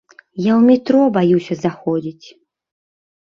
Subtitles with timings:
[0.43, 2.27] Я ў метро баюся заходзіць.